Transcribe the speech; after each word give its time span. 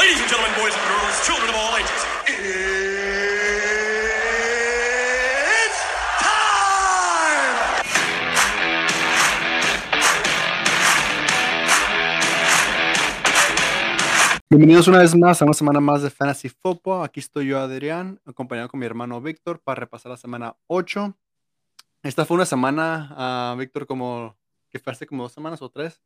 Ladies 0.00 0.18
and 0.18 0.30
gentlemen, 0.30 0.56
boys 0.56 0.72
and 0.72 0.82
girls, 0.88 1.26
children 1.26 1.50
of 1.50 1.56
all 1.56 1.76
ages, 1.76 2.02
it's 5.46 5.80
time! 6.24 7.60
Bienvenidos 14.48 14.88
una 14.88 15.00
vez 15.00 15.14
más 15.14 15.42
a 15.42 15.44
una 15.44 15.52
semana 15.52 15.80
más 15.80 16.00
de 16.00 16.08
Fantasy 16.08 16.48
Football. 16.48 17.04
Aquí 17.04 17.20
estoy 17.20 17.48
yo, 17.48 17.58
Adrián, 17.58 18.22
acompañado 18.24 18.70
con 18.70 18.80
mi 18.80 18.86
hermano 18.86 19.20
Víctor 19.20 19.60
para 19.60 19.80
repasar 19.80 20.08
la 20.12 20.16
semana 20.16 20.56
8. 20.68 21.14
Esta 22.04 22.24
fue 22.24 22.36
una 22.36 22.46
semana, 22.46 23.14
ah, 23.18 23.54
Víctor, 23.58 23.86
como 23.86 24.34
que 24.70 24.78
fue 24.78 24.94
hace 24.94 25.06
como 25.06 25.24
dos 25.24 25.32
semanas 25.32 25.60
o 25.60 25.68
tres, 25.68 26.00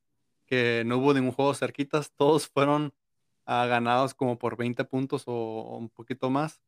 que 0.47 0.83
no 0.85 0.99
hubo 0.99 1.15
ningún 1.15 1.31
juego 1.31 1.55
cerquitas. 1.55 2.11
Todos 2.17 2.49
fueron 2.49 2.93
ah, 3.47 3.67
ganados 3.67 4.15
como 4.15 4.39
por 4.39 4.57
20 4.57 4.85
puntos 4.85 5.25
o, 5.27 5.33
o 5.33 5.77
un 5.77 5.89
poquito 5.89 6.31
más. 6.31 6.61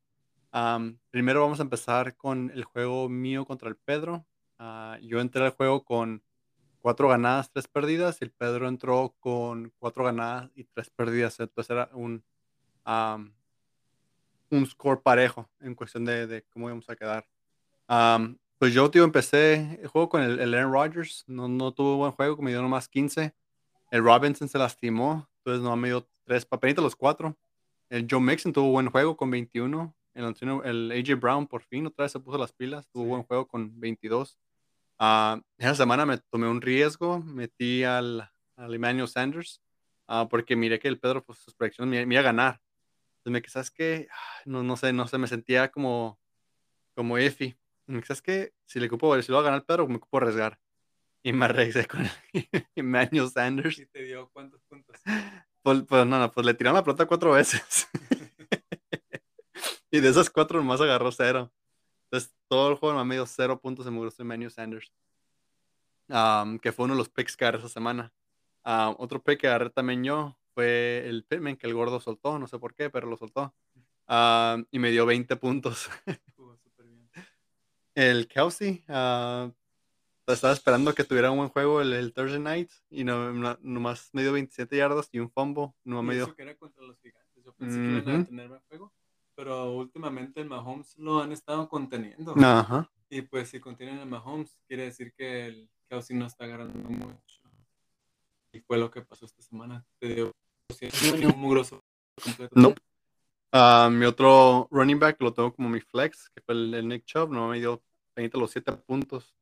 Am, 0.52 0.98
primero 1.10 1.42
vamos 1.42 1.60
a 1.60 1.64
empezar 1.64 2.16
con 2.16 2.50
el 2.54 2.64
juego 2.64 3.08
mío 3.08 3.44
contra 3.44 3.68
el 3.68 3.76
Pedro. 3.76 4.26
Ah, 4.58 4.98
yo 5.02 5.20
entré 5.20 5.44
al 5.44 5.50
juego 5.50 5.84
con 5.84 6.22
cuatro 6.80 7.08
ganadas, 7.08 7.50
tres 7.52 7.68
perdidas, 7.68 8.18
y 8.20 8.24
el 8.24 8.30
Pedro 8.30 8.68
entró 8.68 9.14
con 9.20 9.72
cuatro 9.78 10.04
ganadas 10.04 10.50
y 10.54 10.64
tres 10.64 10.88
perdidas. 10.90 11.38
Entonces 11.40 11.70
era 11.70 11.90
un, 11.92 12.24
am, 12.84 13.34
un 14.50 14.66
score 14.66 15.02
parejo 15.02 15.48
en 15.60 15.74
cuestión 15.74 16.04
de, 16.04 16.26
de 16.26 16.42
cómo 16.44 16.68
íbamos 16.68 16.88
a 16.88 16.96
quedar. 16.96 17.26
Am, 17.86 18.38
pues 18.58 18.72
yo, 18.72 18.90
tío, 18.90 19.04
empecé 19.04 19.78
el 19.82 19.88
juego 19.88 20.08
con 20.08 20.22
el, 20.22 20.40
el 20.40 20.54
Aaron 20.54 20.72
Rodgers. 20.72 21.24
No, 21.26 21.48
no 21.48 21.72
tuvo 21.72 21.96
buen 21.98 22.12
juego, 22.12 22.40
me 22.40 22.50
dio 22.50 22.62
nomás 22.62 22.88
15. 22.88 23.34
El 23.90 24.02
Robinson 24.02 24.48
se 24.48 24.58
lastimó, 24.58 25.28
entonces 25.38 25.62
no 25.62 25.76
me 25.76 25.88
dio 25.88 26.08
tres 26.26 26.44
papelitos 26.44 26.84
los 26.84 26.96
cuatro. 26.96 27.36
El 27.88 28.06
Joe 28.10 28.20
Mixon 28.20 28.52
tuvo 28.52 28.70
buen 28.70 28.90
juego 28.90 29.16
con 29.16 29.30
21. 29.30 29.94
El, 30.14 30.24
Antonio- 30.24 30.64
el 30.64 30.90
AJ 30.92 31.14
Brown 31.20 31.46
por 31.46 31.62
fin 31.62 31.86
otra 31.86 32.04
vez 32.04 32.12
se 32.12 32.20
puso 32.20 32.36
las 32.38 32.52
pilas, 32.52 32.88
tuvo 32.88 33.04
Sí. 33.04 33.08
buen 33.10 33.22
juego 33.22 33.46
con 33.46 33.78
22. 33.80 34.38
Ah, 34.98 35.40
esa 35.58 35.74
semana 35.74 36.04
me 36.06 36.18
tomé 36.18 36.48
un 36.48 36.60
riesgo, 36.60 37.20
metí 37.20 37.84
al, 37.84 38.30
al 38.56 38.74
Emmanuel 38.74 39.08
Sanders, 39.08 39.60
ah, 40.08 40.26
porque 40.28 40.56
miré 40.56 40.78
que 40.78 40.88
el 40.88 40.98
Pedro, 40.98 41.22
pues 41.22 41.38
sus 41.38 41.54
predicciones 41.54 41.90
me, 41.90 42.06
me 42.06 42.14
iba 42.14 42.20
a 42.20 42.24
ganar. 42.24 42.60
Entonces 43.18 43.32
me 43.32 43.42
quizás 43.42 43.70
que, 43.70 44.08
no, 44.46 44.62
no 44.62 44.76
sé, 44.76 44.92
no 44.92 45.06
sé, 45.06 45.18
me 45.18 45.26
sentía 45.26 45.70
como, 45.70 46.18
como. 46.94 47.16
Me 47.16 48.00
quizás 48.00 48.20
que 48.22 48.52
si 48.64 48.80
le 48.80 48.86
ocupo, 48.86 49.20
si 49.22 49.30
lo 49.30 49.36
va 49.36 49.42
a 49.42 49.44
ganar 49.44 49.60
el 49.60 49.66
Pedro, 49.66 49.86
me 49.86 49.96
ocupo 49.96 50.16
arriesgar. 50.16 50.58
Y 51.22 51.32
me 51.32 51.44
arriesgué 51.44 51.86
con 51.86 52.02
el 52.02 52.10
Emmanuel 52.74 53.28
Sanders. 53.30 53.78
¿Y 53.78 53.86
te 53.86 54.02
dio 54.04 54.30
cuántos 54.32 54.62
puntos? 54.62 54.96
Pues, 55.66 55.82
pues, 55.82 56.06
no, 56.06 56.20
no, 56.20 56.30
pues 56.30 56.46
le 56.46 56.54
tiraron 56.54 56.76
la 56.76 56.84
pelota 56.84 57.06
cuatro 57.06 57.32
veces. 57.32 57.88
y 59.90 59.98
de 59.98 60.08
esas 60.08 60.30
cuatro 60.30 60.60
nomás 60.60 60.80
agarró 60.80 61.10
cero. 61.10 61.50
Entonces 62.04 62.32
todo 62.46 62.70
el 62.70 62.76
juego 62.76 63.04
me 63.04 63.16
dio 63.16 63.26
cero 63.26 63.60
puntos 63.60 63.84
en 63.88 63.96
gustó 63.96 64.22
Emmanuel 64.22 64.52
Sanders. 64.52 64.92
Am, 66.08 66.60
que 66.60 66.70
fue 66.70 66.84
uno 66.84 66.94
de 66.94 66.98
los 66.98 67.08
picks 67.08 67.36
que 67.36 67.46
agarré 67.46 67.58
esa 67.58 67.68
semana. 67.68 68.12
Am, 68.62 68.94
otro 68.98 69.20
pick 69.20 69.40
que 69.40 69.48
agarré 69.48 69.70
también 69.70 70.04
yo 70.04 70.38
fue 70.54 71.02
el 71.04 71.24
Pittman 71.24 71.56
que 71.56 71.66
el 71.66 71.74
gordo 71.74 71.98
soltó, 71.98 72.38
no 72.38 72.46
sé 72.46 72.60
por 72.60 72.72
qué, 72.72 72.88
pero 72.88 73.08
lo 73.08 73.16
soltó. 73.16 73.52
Am, 74.06 74.66
y 74.70 74.78
me 74.78 74.92
dio 74.92 75.04
20 75.04 75.34
puntos. 75.34 75.90
El 77.96 78.28
Kelsey, 78.28 78.84
ah, 78.86 79.50
estaba 80.34 80.52
esperando 80.52 80.94
que 80.94 81.04
tuviera 81.04 81.30
un 81.30 81.38
buen 81.38 81.48
juego 81.50 81.80
el, 81.80 81.92
el 81.92 82.12
Thursday 82.12 82.40
night 82.40 82.70
y 82.90 83.04
no, 83.04 83.32
no- 83.32 83.58
nomás 83.62 84.10
me 84.12 84.22
dio 84.22 84.32
27 84.32 84.76
yardas 84.76 85.08
y 85.12 85.18
un 85.20 85.30
fumble. 85.30 85.72
No 85.84 86.02
me 86.02 86.14
dio. 86.14 86.34
que 86.34 86.42
era 86.42 86.56
contra 86.56 86.82
los 86.84 86.98
gigantes. 87.00 87.44
Yo 87.44 87.52
pensé 87.54 87.76
que 87.78 87.84
iban 87.98 88.20
a 88.22 88.24
tener 88.24 88.48
buen 88.48 88.60
juego. 88.68 88.92
Pero 89.34 89.72
últimamente 89.72 90.40
el 90.40 90.48
Mahomes 90.48 90.96
lo 90.98 91.20
han 91.22 91.30
estado 91.32 91.68
conteniendo. 91.68 92.34
Ajá. 92.42 92.90
Y 93.10 93.22
pues 93.22 93.50
si 93.50 93.60
contienen 93.60 94.00
a 94.00 94.04
Mahomes, 94.06 94.58
quiere 94.66 94.84
decir 94.84 95.12
que 95.16 95.46
el 95.46 95.70
Kelsey 95.88 96.16
no 96.16 96.26
está 96.26 96.44
agarrando 96.44 96.76
mucho. 96.88 97.14
Y 98.52 98.60
fue 98.60 98.78
lo 98.78 98.90
que 98.90 99.02
pasó 99.02 99.26
esta 99.26 99.42
semana. 99.42 99.84
Te 99.98 100.14
dio 100.14 100.34
un 101.34 101.38
mugroso 101.40 101.84
completo. 102.22 102.52
No. 102.58 102.74
Ah, 103.52 103.88
mi 103.92 104.04
otro 104.06 104.66
running 104.70 104.98
back 104.98 105.20
lo 105.20 105.32
tengo 105.32 105.54
como 105.54 105.68
mi 105.68 105.80
flex, 105.80 106.30
que 106.30 106.40
fue 106.40 106.54
el, 106.54 106.74
el 106.74 106.88
Nick 106.88 107.04
Chubb, 107.04 107.30
no 107.30 107.48
me 107.48 107.58
dio 107.58 107.82
20 108.16 108.38
los 108.38 108.50
7 108.50 108.72
puntos. 108.72 109.34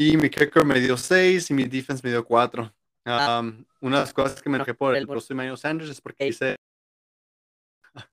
Y 0.00 0.16
mi 0.16 0.30
kicker 0.30 0.64
me 0.64 0.78
dio 0.78 0.96
6 0.96 1.50
y 1.50 1.54
mi 1.54 1.64
defense 1.64 2.00
me 2.04 2.10
dio 2.10 2.24
4. 2.24 2.72
una 3.80 3.96
de 3.98 4.02
las 4.04 4.12
cosas 4.12 4.40
que 4.40 4.48
me 4.48 4.56
enojé 4.56 4.74
por 4.74 4.94
el 4.96 5.06
Russell 5.06 5.32
Emmanuel 5.34 5.58
Sanders 5.58 5.90
es 5.90 6.00
porque 6.00 6.28
hice 6.28 6.56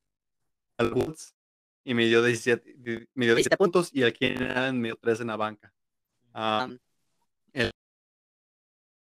al 0.80 0.94
Woods 0.94 1.36
y 1.84 1.94
me 1.94 2.06
dio 2.06 2.24
17, 2.24 2.74
di- 2.78 3.08
me 3.14 3.26
dio 3.26 3.36
17 3.36 3.58
puntos 3.58 3.90
y 3.94 4.04
aquí 4.04 4.26
en 4.26 4.82
me 4.82 4.88
dio 4.90 4.98
3 5.00 5.22
en 5.22 5.28
la 5.28 5.36
banca. 5.36 5.72
Ah, 6.34 6.66
Um, 6.68 6.78
el 7.54 7.72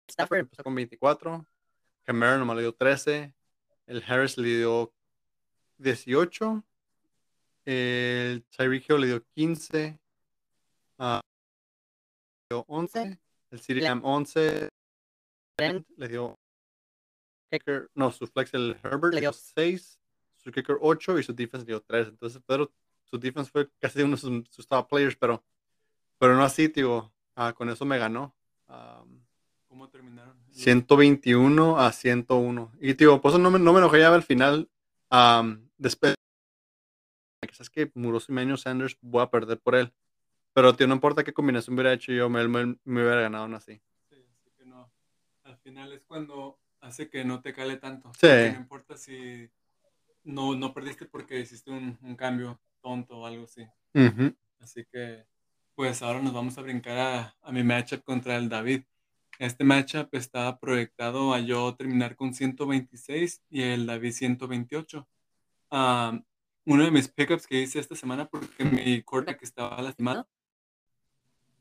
Stafford. 0.10 0.40
Empezó 0.40 0.64
con 0.64 0.74
24, 0.76 1.46
Camaro 2.04 2.40
nomás 2.40 2.56
le 2.56 2.62
dio 2.64 2.74
13, 2.74 3.34
el 3.88 4.04
Harris 4.08 4.38
le 4.38 4.48
dio 4.58 4.94
18, 5.78 6.64
el 7.66 8.44
Tyreek 8.56 8.90
le 8.90 9.08
dio 9.08 9.24
15, 9.36 9.78
ah, 9.80 9.94
le 9.94 10.11
dio 12.54 12.66
11, 12.68 13.20
el 13.52 13.80
Lamb 13.84 14.06
11, 14.06 14.70
Len- 15.58 15.86
le 15.98 16.08
dio 16.08 16.38
kicker, 17.52 17.90
no, 17.96 18.12
su 18.12 18.28
flex 18.28 18.54
el 18.54 18.78
Herbert 18.84 19.14
Le 19.14 19.22
dio 19.22 19.32
dio- 19.32 19.40
6, 19.56 20.00
su 20.38 20.52
kicker 20.52 20.78
8 20.82 21.20
y 21.20 21.24
su 21.24 21.34
defense 21.34 21.66
le 21.66 21.74
dio 21.74 21.82
3. 21.82 22.08
Entonces, 22.10 22.42
pero 22.46 22.72
su 23.04 23.18
defense 23.20 23.52
fue 23.52 23.70
casi 23.80 24.02
uno 24.02 24.16
de 24.16 24.22
sus, 24.22 24.44
sus 24.50 24.68
top 24.68 24.88
players, 24.90 25.16
pero, 25.16 25.44
pero 26.18 26.36
no 26.36 26.44
así, 26.44 26.70
tío. 26.70 27.12
Ah, 27.36 27.54
con 27.54 27.70
eso 27.70 27.86
me 27.86 27.98
ganó. 27.98 28.36
¿Cómo 29.68 29.88
terminaron? 29.90 30.36
121 30.52 31.78
a 31.80 31.92
101. 31.92 32.72
Y 32.80 32.94
tío, 32.94 33.22
por 33.22 33.32
eso 33.32 33.40
no 33.40 33.50
me, 33.52 33.60
no 33.60 33.72
me 33.74 33.80
enojé 33.80 34.00
ya 34.00 34.14
al 34.14 34.24
final. 34.24 34.70
am, 35.10 35.70
después, 35.78 36.16
quizás 37.48 37.70
que 37.70 37.92
Muroso 37.96 38.28
y 38.30 38.32
Emmanuel 38.34 38.58
Sanders 38.58 38.98
voy 39.02 39.22
a 39.24 39.30
perder 39.30 39.60
por 39.60 39.76
él. 39.76 39.92
Pero 40.54 40.76
tío, 40.76 40.88
no 40.88 40.96
importa 40.96 41.24
qué 41.24 41.34
combinación 41.34 41.76
hubiera 41.76 41.94
hecho 41.94 42.12
yo, 42.12 42.30
me, 42.30 42.46
me, 42.48 42.78
me 42.84 43.02
hubiera 43.02 43.22
ganado 43.22 43.46
aún 43.46 43.54
así. 43.54 43.82
Sí, 44.10 44.18
así 44.34 44.52
que 44.58 44.66
no. 44.66 44.92
Al 45.44 45.58
final 45.58 45.94
es 45.94 46.04
cuando 46.04 46.60
hace 46.82 47.10
que 47.10 47.24
no 47.24 47.42
te 47.42 47.54
cale 47.54 47.78
tanto. 47.78 48.12
Sí. 48.20 48.28
No 48.28 48.60
importa 48.60 48.98
si 48.98 49.50
no, 50.24 50.56
no 50.56 50.74
perdiste 50.74 51.06
porque 51.06 51.40
hiciste 51.40 51.72
un, 51.72 51.98
un 52.02 52.16
cambio 52.16 52.60
tonto 52.82 53.20
o 53.20 53.26
algo 53.26 53.46
así. 53.46 53.66
Ujú. 53.94 54.36
Así 54.60 54.86
que, 54.92 55.26
pues 55.76 56.02
ahora 56.02 56.22
nos 56.22 56.34
vamos 56.34 56.58
a 56.58 56.62
brincar 56.62 56.98
a, 56.98 57.36
a 57.42 57.52
mi 57.52 57.64
matchup 57.64 58.04
contra 58.04 58.36
el 58.36 58.50
David. 58.50 58.84
Este 59.40 59.64
matchup 59.64 60.14
estaba 60.14 60.60
proyectado 60.60 61.34
a 61.34 61.40
yo 61.40 61.74
terminar 61.76 62.16
con 62.16 62.34
126 62.34 63.42
y 63.50 63.64
el 63.64 63.86
David 63.86 64.12
128. 64.12 65.08
Ah, 65.72 66.20
uno 66.66 66.84
de 66.84 66.92
mis 66.92 67.08
pickups 67.08 67.48
que 67.48 67.62
hice 67.62 67.80
esta 67.80 67.96
semana 67.96 68.28
porque 68.30 68.66
mi 68.66 69.02
quarterback 69.02 69.42
estaba 69.42 69.82
lastimado 69.82 70.28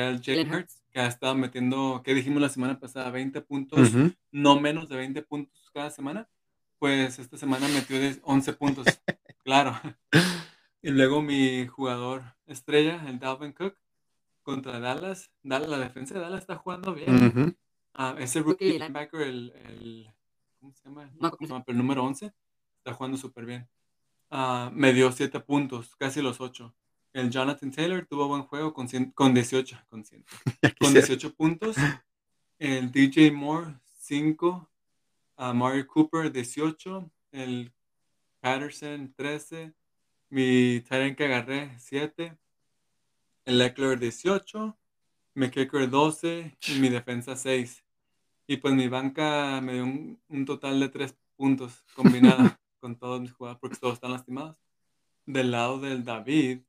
el 0.09 0.23
Jalen 0.23 0.53
Hurts, 0.53 0.83
que 0.91 1.01
ha 1.01 1.07
estado 1.07 1.35
metiendo, 1.35 2.03
que 2.05 2.15
dijimos 2.15 2.41
la 2.41 2.49
semana 2.49 2.79
pasada, 2.81 3.11
20 3.11 3.41
puntos, 3.43 3.95
Ujú. 3.95 4.13
no 4.33 4.61
menos 4.61 4.89
de 4.89 4.97
20 4.97 5.23
puntos 5.23 5.71
cada 5.73 5.91
semana. 5.91 6.29
Pues 6.79 7.19
esta 7.19 7.37
semana 7.37 7.69
metió 7.69 8.01
de 8.01 8.19
11 8.23 8.53
puntos, 8.55 8.87
claro. 9.45 9.79
Y 10.83 10.91
luego 10.91 11.21
mi 11.21 11.67
jugador 11.67 12.23
estrella, 12.47 13.05
el 13.07 13.19
Dalvin 13.19 13.53
Cook, 13.53 13.77
contra 14.43 14.81
Dallas. 14.81 15.31
Dallas 15.43 15.69
la 15.69 15.79
defensa 15.79 16.15
de 16.15 16.21
Dallas 16.21 16.41
está 16.41 16.57
jugando 16.57 16.95
bien. 16.95 17.27
Ujú. 17.27 17.55
Ah, 17.93 18.15
ese 18.19 18.41
rookie 18.41 18.65
Rookie 18.67 18.79
linebacker, 18.79 19.21
el, 19.21 19.53
el- 19.67 20.11
¿cómo 20.59 20.73
se 20.73 20.89
llama? 20.89 21.11
No, 21.19 21.31
¿Cómo 21.31 21.47
se 21.47 21.53
llama? 21.53 21.65
Pero 21.65 21.77
el 21.77 21.83
número 21.83 22.03
11, 22.05 22.33
está 22.79 22.95
jugando 22.95 23.19
súper 23.19 23.45
bien. 23.45 23.69
Ah, 24.31 24.71
me 24.73 24.93
dio 24.95 25.13
7 25.13 25.41
puntos, 25.41 25.97
casi 25.97 26.23
los 26.23 26.41
8. 26.41 26.75
El 27.13 27.31
Jonathan 27.31 27.73
Taylor 27.73 28.07
tuvo 28.07 28.29
buen 28.29 28.43
juego 28.43 28.73
con, 28.73 28.89
100 28.89 29.11
con 29.13 29.35
18, 29.35 29.79
con, 29.89 30.05
100, 30.05 30.25
Ya 30.63 30.75
con 30.75 30.93
quisiera. 30.93 31.07
18 31.07 31.35
puntos. 31.35 31.77
El 32.59 32.93
DJ 32.93 33.33
Moore, 33.33 33.75
5. 33.99 34.69
a 35.37 35.53
Mario 35.53 35.87
Cooper, 35.87 36.31
18. 36.31 37.11
El 37.33 37.73
Patterson, 38.41 39.13
13. 39.17 39.73
Mi 40.29 40.81
Tyrant 40.81 41.17
que 41.17 41.25
agarré, 41.25 41.77
7. 41.79 42.39
El 43.45 43.61
Eckler, 43.61 43.99
18. 43.99 44.79
Mi 45.35 45.51
kicker, 45.51 45.91
12. 45.91 46.57
Y 46.69 46.79
mi 46.79 46.91
defensa, 46.91 47.35
6. 47.35 47.85
Y 48.47 48.59
pues 48.59 48.75
mi 48.75 48.89
banca 48.89 49.61
me 49.61 49.75
dio 49.75 49.85
un, 49.85 50.21
un 50.29 50.45
total 50.45 50.79
de 50.79 50.89
3 50.89 51.17
puntos 51.37 51.85
combinado 51.95 52.39
con 52.81 52.97
todos 52.97 53.21
mis 53.21 53.33
jugadores 53.33 53.61
porque 53.61 53.79
todos 53.79 53.95
están 53.95 54.13
lastimados. 54.13 54.57
Del 55.27 55.51
lado 55.51 55.79
del 55.81 56.05
David, 56.05 56.61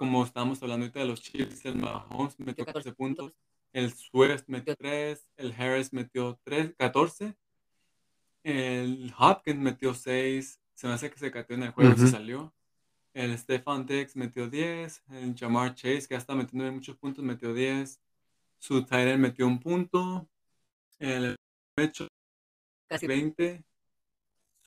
como 0.00 0.24
estábamos 0.24 0.62
hablando 0.62 0.84
ahorita 0.84 1.00
de 1.00 1.04
los 1.04 1.20
Chiefs, 1.20 1.62
el 1.66 1.76
Mahomes 1.76 2.40
metió 2.40 2.64
14 2.64 2.94
puntos. 2.94 3.34
El 3.70 3.92
Swift 3.92 4.44
metió 4.46 4.74
3, 4.74 5.28
el 5.36 5.52
Harris 5.52 5.92
metió 5.92 6.40
3, 6.42 6.74
14. 6.78 7.36
El 8.42 9.12
Hopkins 9.18 9.58
metió 9.58 9.92
6. 9.92 10.58
Se 10.72 10.86
me 10.86 10.94
hace 10.94 11.10
que 11.10 11.18
se 11.18 11.30
cateó 11.30 11.54
en 11.54 11.64
el 11.64 11.72
juego 11.72 11.92
y 11.92 11.98
se 11.98 12.06
salió. 12.06 12.54
El 13.12 13.36
Stefan 13.36 13.84
Diggs 13.84 14.16
metió 14.16 14.48
10. 14.48 15.02
El 15.10 15.36
Jamar 15.36 15.74
Chase, 15.74 16.08
que 16.08 16.14
ya 16.14 16.16
está 16.16 16.34
metiendo 16.34 16.72
muchos 16.72 16.96
puntos, 16.96 17.22
metió 17.22 17.52
10. 17.52 18.00
Su 18.58 18.86
Tyrell 18.86 19.18
metió 19.18 19.46
un 19.46 19.60
punto. 19.60 20.26
El 20.98 21.36
Mecho 21.76 22.08
Casi 22.88 23.06
20. 23.06 23.62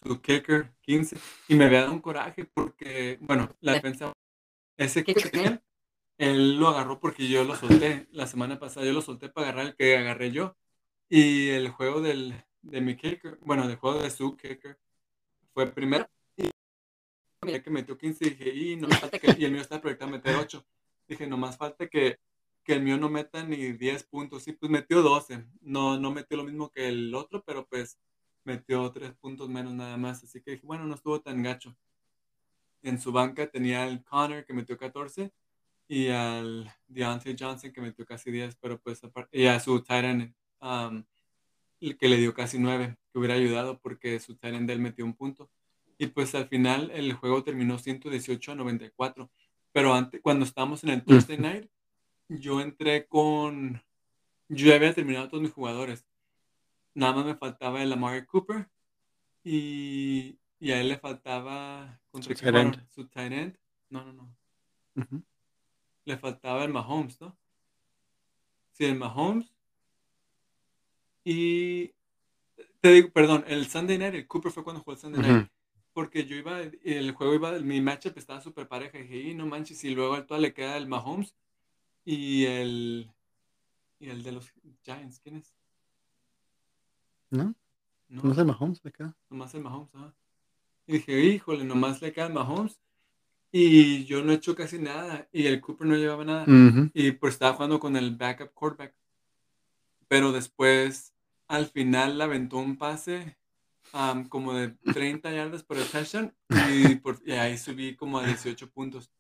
Su 0.04 0.22
kicker 0.22 0.72
15. 0.82 1.18
Y 1.48 1.56
me 1.56 1.66
había 1.66 1.82
dado 1.82 1.94
un 1.94 2.02
coraje 2.02 2.46
porque, 2.46 3.18
bueno, 3.20 3.50
la 3.62 3.74
defensa, 3.74 4.14
ese 4.78 5.04
kicker, 5.04 5.62
él 6.18 6.58
lo 6.58 6.68
agarró 6.68 7.00
porque 7.00 7.28
yo 7.28 7.44
lo 7.44 7.56
solté. 7.56 8.08
La 8.12 8.28
semana 8.28 8.60
pasada 8.60 8.86
yo 8.86 8.94
lo 8.94 9.02
solté 9.02 9.30
para 9.30 9.48
agarrar 9.48 9.68
el 9.68 9.76
que 9.76 9.98
agarré 9.98 10.32
yo. 10.32 10.56
Y 11.10 11.50
el 11.50 11.70
juego 11.70 12.02
del, 12.02 12.34
de 12.62 12.82
mi 12.82 12.96
kicker, 12.96 13.38
bueno, 13.42 13.64
el 13.70 13.76
juego 13.76 14.02
de 14.02 14.10
su 14.10 14.36
kicker 14.38 14.80
fue 15.54 15.68
primero. 15.72 16.08
Y 16.38 17.60
que 17.62 17.70
metió 17.70 17.98
15 17.98 18.26
y 18.26 18.30
dije, 18.30 18.50
y, 18.56 18.76
no 18.78 18.88
falta 18.90 19.20
que, 19.20 19.36
y 19.38 19.46
el 19.46 19.52
mío 19.52 19.62
está 19.62 19.82
proyectado 19.82 20.10
a 20.10 20.14
meter 20.14 20.36
8. 20.36 20.66
Dije, 21.08 21.28
nomás 21.28 21.58
falta 21.58 21.88
que, 21.88 22.20
que 22.64 22.74
el 22.74 22.82
mío 22.82 22.98
no 22.98 23.10
meta 23.10 23.44
ni 23.44 23.74
10 23.74 24.04
puntos. 24.06 24.44
Sí, 24.44 24.54
pues 24.54 24.72
metió 24.72 25.02
12. 25.02 25.46
No, 25.62 26.00
no 26.00 26.12
metió 26.12 26.38
lo 26.38 26.46
mismo 26.46 26.72
que 26.72 26.88
el 26.88 27.14
otro, 27.14 27.44
pero 27.46 27.68
pues 27.68 28.00
metió 28.46 28.90
3 28.92 29.14
puntos 29.16 29.50
menos 29.50 29.74
nada 29.74 29.98
más. 29.98 30.24
Así 30.24 30.42
que 30.42 30.52
dije, 30.52 30.66
bueno, 30.66 30.86
no 30.86 30.96
estuvo 30.96 31.22
tan 31.22 31.44
gacho. 31.44 31.76
En 32.84 33.00
su 33.00 33.12
banca 33.12 33.48
tenía 33.48 33.84
al 33.84 34.04
Connor 34.04 34.46
que 34.46 34.54
metió 34.54 34.78
14 34.78 35.32
y 35.88 36.10
al 36.10 36.72
Deontay 36.88 37.36
Johnson 37.40 37.72
que 37.72 37.82
metió 37.82 38.06
casi 38.06 38.30
10, 38.32 38.56
pero 38.58 38.80
pues 38.80 39.02
y 39.32 39.46
a 39.46 39.60
su 39.60 39.82
Titan 39.82 40.36
que 42.00 42.08
le 42.08 42.18
dio 42.18 42.34
casi 42.34 42.60
9, 42.60 42.98
que 43.12 43.20
hubiera 43.20 43.36
ayudado 43.36 43.80
porque 43.80 44.20
su 44.20 44.36
Titan 44.36 44.66
de 44.66 44.74
él 44.74 44.80
metió 44.80 45.04
un 45.04 45.14
punto. 45.14 45.50
Y 45.98 46.08
pues 46.08 46.34
al 46.36 46.48
final 46.48 46.92
el 46.92 47.14
juego 47.14 47.44
terminó 47.44 47.78
118 47.78 48.52
a 48.52 48.56
94. 48.56 49.30
Pero 49.72 49.94
antes, 49.94 50.22
cuando 50.22 50.46
estábamos 50.46 50.84
en 50.84 50.92
el 50.92 51.04
Thursday. 51.04 51.38
Night, 51.38 51.70
yo 52.30 52.62
entré 52.62 53.06
con... 53.08 53.82
Yo 54.48 54.68
ya 54.68 54.76
había 54.76 54.94
terminado 54.94 55.28
todos 55.28 55.42
mis 55.42 55.52
jugadores. 55.52 56.06
Nada 56.94 57.14
más 57.14 57.26
me 57.26 57.36
faltaba 57.36 57.82
el 57.82 57.92
Amari 57.92 58.26
Cooper 58.26 58.70
y, 59.44 60.38
y 60.64 60.72
a 60.72 60.80
él 60.80 60.88
le 60.88 60.98
faltaba... 60.98 62.00
¿Contra 62.10 62.34
Su 62.34 62.42
tight? 62.42 62.90
Su 62.90 63.08
tight 63.08 63.34
end. 63.34 63.58
No, 63.90 64.06
no, 64.06 64.14
no. 64.14 65.24
Le 66.06 66.18
faltaba 66.18 66.64
el 66.64 66.72
Mahomes, 66.72 67.20
¿no? 67.20 67.36
Sí, 68.72 68.86
el 68.86 68.96
Mahomes. 68.96 69.54
Y 71.26 71.88
te 72.80 72.92
digo, 72.94 73.10
perdón, 73.12 73.44
el 73.48 73.68
Sunday 73.68 73.98
Night, 73.98 74.14
el 74.14 74.26
Cooper 74.26 74.54
fue 74.54 74.64
cuando 74.64 74.82
jugó 74.82 74.94
el 74.94 75.00
Sunday 75.00 75.22
Night. 75.22 75.52
Porque 75.92 76.26
yo 76.26 76.38
iba, 76.38 76.62
el 76.62 77.12
juego 77.12 77.34
iba, 77.34 77.52
mi 77.60 77.82
matchup 77.82 78.18
estaba 78.18 78.40
súper 78.40 78.70
pareja. 78.70 78.98
Y 78.98 79.02
dije, 79.02 79.18
y 79.32 79.36
no 79.36 79.46
manches, 79.46 79.84
y 79.84 79.94
luego 79.94 80.14
al 80.14 80.42
le 80.42 80.54
queda 80.54 80.78
el 80.78 80.88
Mahomes 80.88 81.36
y 82.06 82.46
el, 82.46 83.12
y 84.00 84.10
el 84.10 84.24
de 84.24 84.32
los 84.32 84.54
Giants. 84.82 85.20
¿Quién 85.20 85.36
es? 85.36 85.54
¿No? 87.32 87.54
No, 88.08 88.24
No 88.24 88.34
sé, 88.34 88.46
Mahomes 88.46 88.80
le 88.86 88.94
queda. 88.94 89.14
nomás 89.30 89.54
el 89.56 89.62
Mahomes. 89.62 89.94
ajá. 89.94 90.14
Y 90.86 90.94
dije, 90.94 91.20
híjole, 91.20 91.64
nomás 91.64 92.02
le 92.02 92.12
queda 92.12 92.30
Mahomes. 92.30 92.80
Y 93.52 94.06
yo 94.06 94.24
no 94.24 94.32
he 94.32 94.36
hecho 94.36 94.56
casi 94.56 94.80
nada. 94.80 95.28
Y 95.32 95.46
el 95.46 95.62
Cooper 95.62 95.88
no 95.88 95.96
llevaba 95.96 96.26
nada. 96.26 96.44
Ujú. 96.44 96.90
Y 96.94 97.12
pues 97.12 97.34
estaba 97.34 97.54
jugando 97.54 97.80
con 97.80 97.96
el 97.96 98.16
backup 98.16 98.52
quarterback. 98.54 98.96
Pero 100.08 100.32
después, 100.32 101.14
al 101.48 101.68
final, 101.68 102.18
le 102.18 102.24
aventó 102.24 102.58
un 102.58 102.78
pase 102.78 103.38
am, 103.94 104.28
como 104.28 104.54
de 104.54 104.70
30 104.94 105.32
yardas 105.32 105.64
por 105.64 105.78
el 105.78 105.86
touchdown. 105.88 106.34
Y, 106.72 106.96
por- 106.96 107.22
y 107.26 107.32
ahí 107.34 107.58
subí 107.58 107.96
como 107.96 108.20
a 108.20 108.26
18 108.26 108.70
puntos. 108.72 109.12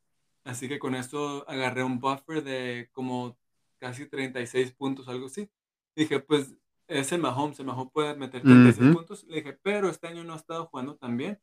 Así 0.44 0.68
que 0.68 0.80
con 0.80 0.94
esto 0.96 1.46
agarré 1.48 1.84
un 1.84 2.00
buffer 2.00 2.44
de 2.44 2.90
como 2.92 3.38
casi 3.80 4.06
36 4.08 4.72
puntos, 4.74 5.08
algo 5.08 5.28
así. 5.28 5.50
Dije, 5.96 6.20
pues 6.20 6.54
es 6.88 7.12
el 7.12 7.22
Mahomes, 7.22 7.60
el 7.60 7.66
Mahomes 7.66 7.94
puede 7.94 8.16
meter 8.16 8.42
36 8.42 8.88
Ujú. 8.90 8.98
puntos. 8.98 9.24
Le 9.26 9.38
dije, 9.38 9.54
pero 9.62 9.90
este 9.90 10.08
año 10.08 10.24
no 10.24 10.34
ha 10.34 10.38
estado 10.38 10.66
jugando 10.66 10.96
tan 10.96 11.16
bien. 11.18 11.40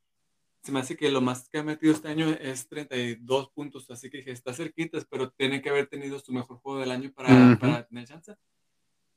Se 0.62 0.72
me 0.72 0.80
hace 0.80 0.96
que 0.96 1.10
lo 1.10 1.20
más 1.20 1.48
que 1.48 1.58
ha 1.58 1.62
metido 1.62 1.92
este 1.92 2.08
año 2.08 2.28
es 2.28 2.68
32 2.68 3.50
puntos. 3.50 3.90
Así 3.90 4.10
que 4.10 4.18
dije, 4.18 4.30
está 4.32 4.52
cerquitas, 4.52 5.06
pero 5.08 5.30
tiene 5.30 5.62
que 5.62 5.70
haber 5.70 5.86
tenido 5.86 6.18
su 6.18 6.32
mejor 6.32 6.58
juego 6.58 6.80
del 6.80 6.90
año 6.90 7.10
para, 7.12 7.34
Ujú. 7.34 7.58
para 7.58 7.86
tener 7.86 8.06
chance. 8.06 8.34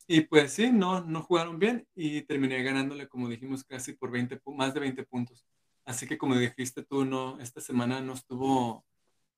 Y 0.07 0.21
pues 0.21 0.53
sí, 0.53 0.71
no, 0.71 1.01
no 1.01 1.21
jugaron 1.21 1.59
bien 1.59 1.87
y 1.95 2.21
terminé 2.21 2.61
ganándole, 2.63 3.07
como 3.07 3.27
dijimos, 3.29 3.63
casi 3.63 3.93
por 3.93 4.11
20, 4.11 4.41
pu- 4.41 4.55
más 4.55 4.73
de 4.73 4.79
20 4.79 5.03
puntos. 5.05 5.45
Así 5.85 6.07
que 6.07 6.17
como 6.17 6.35
dijiste 6.37 6.83
tú, 6.83 7.03
no, 7.05 7.39
esta 7.41 7.59
semana 7.61 7.99
no 8.01 8.13
estuvo, 8.13 8.85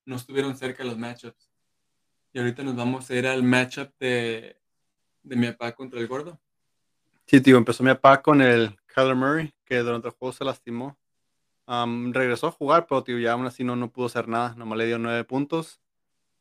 no 0.05 0.15
estuvieron 0.15 0.55
cerca 0.55 0.83
los 0.83 0.97
matchups. 0.97 1.49
Y 2.33 2.39
ahorita 2.39 2.63
nos 2.63 2.75
vamos 2.75 3.09
a 3.09 3.15
ir 3.15 3.25
al 3.27 3.41
matchup 3.43 3.91
de, 3.99 4.59
de 5.23 5.35
mi 5.35 5.47
papá 5.51 5.73
contra 5.73 5.99
el 5.99 6.07
gordo. 6.07 6.39
Sí, 7.25 7.41
tío, 7.41 7.57
empezó 7.57 7.83
mi 7.83 7.89
papá 7.91 8.21
con 8.21 8.41
el 8.41 8.75
Kyler 8.87 9.15
Murray, 9.15 9.53
que 9.65 9.77
durante 9.79 10.07
el 10.09 10.13
juego 10.13 10.33
se 10.33 10.43
lastimó. 10.45 10.95
Am, 11.67 12.13
regresó 12.13 12.47
a 12.47 12.51
jugar, 12.51 12.85
pero 12.87 13.03
tío, 13.03 13.17
ya 13.17 13.33
aún 13.33 13.45
así 13.45 13.63
no, 13.63 13.75
no 13.75 13.91
pudo 13.91 14.05
hacer 14.07 14.27
nada. 14.27 14.53
Nomás 14.55 14.77
le 14.77 14.87
dio 14.87 14.99
nueve 14.99 15.23
puntos. 15.23 15.81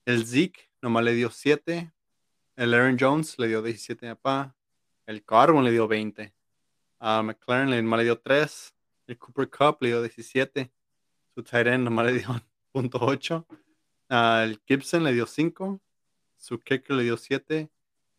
El 0.05 0.27
Zeke 0.27 0.71
nomás 0.83 1.05
le 1.05 1.15
dio 1.15 1.31
siete. 1.31 1.93
El 2.57 2.75
Aaron 2.75 2.97
Jones 2.99 3.39
le 3.39 3.49
dio 3.49 3.63
17 3.63 4.09
a 4.09 4.15
papá. 4.15 4.55
El 5.07 5.25
Carbon 5.25 5.65
le 5.65 5.71
dio 5.71 5.89
20. 5.89 6.35
A 7.01 7.23
McLaren 7.23 7.71
le, 7.71 7.83
nomás 7.83 7.99
le 7.99 8.05
dio 8.05 8.19
3. 8.19 8.75
El 9.07 9.19
Cooper 9.19 9.51
Cup 9.51 9.79
le 9.81 9.89
dio 9.89 10.03
17. 10.03 10.71
Su 11.35 11.45
end 11.57 11.85
nomás 11.85 12.07
le 12.07 12.13
dio 12.13 12.29
punto 12.73 12.99
.8. 12.99 13.45
el 14.45 14.61
Gibson 14.67 15.05
le 15.05 15.13
dio 15.13 15.27
5. 15.27 15.81
Su 16.37 16.59
kicker 16.59 16.97
le 16.97 17.03
dio 17.03 17.17
7. 17.17 17.71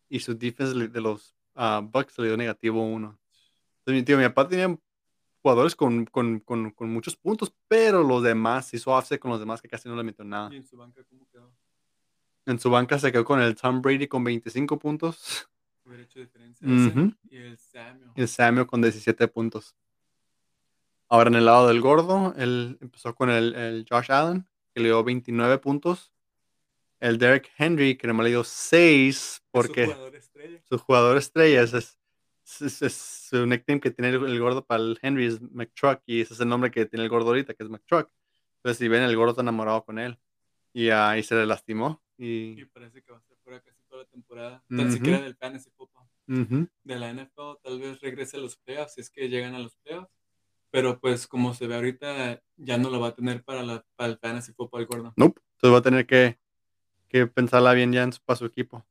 Y 0.08 0.20
su 0.20 0.36
defense 0.36 0.88
de 0.88 1.00
los 1.00 1.34
ah, 1.54 1.80
Bucks 1.82 2.18
le 2.18 2.28
dio 2.28 2.36
negativo 2.36 2.82
1. 2.82 3.18
Entonces, 3.78 4.00
mi 4.00 4.02
tío, 4.02 4.18
mi 4.18 4.24
papá 4.24 4.48
tenía 4.48 4.76
jugadores 5.46 5.76
con, 5.76 6.06
con, 6.06 6.40
con, 6.40 6.72
con 6.72 6.90
muchos 6.90 7.14
puntos, 7.14 7.54
pero 7.68 8.02
los 8.02 8.20
demás 8.20 8.74
hizo 8.74 8.90
offset 8.90 9.20
con 9.20 9.30
los 9.30 9.38
demás 9.38 9.62
que 9.62 9.68
casi 9.68 9.88
no 9.88 9.94
le 9.94 10.02
metió 10.02 10.24
nada. 10.24 10.52
Y 10.52 10.56
en 10.56 10.66
su 10.66 10.76
banca, 10.76 11.04
¿cómo 11.04 11.24
quedó? 11.30 11.52
En 12.46 12.58
su 12.58 12.68
banca 12.68 12.98
se 12.98 13.12
quedó 13.12 13.24
con 13.24 13.40
el 13.40 13.54
Tom 13.54 13.80
Brady 13.80 14.08
con 14.08 14.24
25 14.24 14.76
puntos 14.76 15.48
Hubiera 15.84 16.02
hecho 16.02 16.18
diferencia. 16.18 16.66
Y 16.66 17.36
el 17.36 17.56
Samuel. 17.58 18.10
y 18.16 18.20
el 18.22 18.26
Samuel 18.26 18.66
con 18.66 18.82
17 18.82 19.28
puntos. 19.28 19.76
Ahora 21.08 21.28
en 21.28 21.36
el 21.36 21.44
lado 21.44 21.68
del 21.68 21.80
gordo, 21.80 22.34
él 22.36 22.76
empezó 22.80 23.14
con 23.14 23.30
el, 23.30 23.54
el 23.54 23.86
Josh 23.88 24.10
Allen, 24.10 24.48
que 24.74 24.80
le 24.80 24.88
dio 24.88 25.04
29 25.04 25.58
puntos. 25.58 26.12
El 26.98 27.18
Derek 27.18 27.52
Henry, 27.56 27.96
que 27.96 28.08
nomás 28.08 28.24
le 28.24 28.30
dio 28.30 28.42
6 28.42 29.16
Es 29.16 29.34
su 29.36 29.42
porque 29.52 29.84
jugador 29.84 30.16
estrella. 30.16 30.60
su 30.68 30.76
jugador 30.78 31.16
estrella 31.18 31.62
es, 31.62 31.72
es, 31.72 31.98
es- 32.62 32.82
es 32.82 32.94
su 32.94 33.46
nickname 33.46 33.80
que 33.80 33.90
tiene 33.90 34.10
el, 34.16 34.24
el 34.24 34.40
gordo 34.40 34.64
para 34.64 34.82
el 34.82 34.98
Henry 35.02 35.26
es 35.26 35.40
McTruck 35.40 36.02
y 36.06 36.20
ese 36.20 36.34
es 36.34 36.40
el 36.40 36.48
nombre 36.48 36.70
que 36.70 36.86
tiene 36.86 37.04
el 37.04 37.10
gordo 37.10 37.28
ahorita, 37.28 37.54
que 37.54 37.62
es 37.62 37.68
McTruck. 37.70 38.10
Entonces, 38.58 38.78
si 38.78 38.88
ven, 38.88 39.02
el 39.02 39.16
gordo 39.16 39.30
está 39.30 39.42
enamorado 39.42 39.84
con 39.84 39.98
él 39.98 40.18
y 40.72 40.90
ahí 40.90 41.22
se 41.22 41.34
le 41.34 41.46
lastimó. 41.46 42.02
Y, 42.18 42.60
Y 42.60 42.64
parece 42.66 43.02
que 43.02 43.12
va 43.12 43.18
a 43.18 43.20
estar 43.20 43.36
fuera 43.44 43.60
casi 43.60 43.78
toda 43.88 44.02
la 44.02 44.08
temporada. 44.08 44.64
Tan 44.68 44.80
Ujú. 44.86 44.92
siquiera 44.92 45.20
del 45.20 45.36
fantasy 45.36 45.70
football. 45.76 46.04
Ujú. 46.28 46.68
de 46.82 46.96
la 46.98 47.10
NFL, 47.10 47.58
tal 47.62 47.78
vez 47.80 48.00
regrese 48.00 48.36
a 48.36 48.40
los 48.40 48.56
playoffs, 48.56 48.94
si 48.94 49.00
es 49.00 49.10
que 49.10 49.28
llegan 49.28 49.54
a 49.54 49.58
los 49.60 49.76
playoffs. 49.76 50.10
Pero 50.72 50.98
pues 51.00 51.26
como 51.28 51.54
se 51.54 51.66
ve 51.68 51.74
ahorita, 51.76 52.42
ya 52.56 52.78
no 52.78 52.90
lo 52.90 52.98
va 53.00 53.08
a 53.08 53.14
tener 53.14 53.44
para, 53.44 53.62
la, 53.62 53.84
para 53.96 54.10
el 54.12 54.18
fantasy 54.18 54.52
football 54.52 54.86
gordo. 54.86 55.14
Nope. 55.16 55.40
Entonces 55.54 55.74
va 55.74 55.78
a 55.78 55.82
tener 55.82 56.06
que, 56.06 56.38
que 57.08 57.26
pensarla 57.28 57.72
bien 57.74 57.92
ya 57.92 58.02
en 58.02 58.12
su, 58.12 58.20
para 58.22 58.36
su 58.36 58.44
equipo. 58.46 58.84